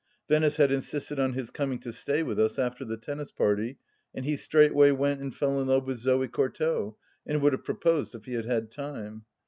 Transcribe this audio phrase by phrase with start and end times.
[0.27, 3.77] Venice had insisted on his coming to stay with us after the tennis party,
[4.15, 6.95] and he straightway went and fell in love with Zoe Courtauld,
[7.27, 9.25] and would have proposed if he had had time.